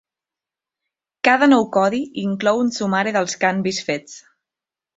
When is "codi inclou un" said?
1.75-2.73